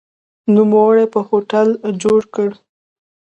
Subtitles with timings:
[0.55, 1.67] نوموړي په هوټل
[2.01, 2.49] جوړ کړ.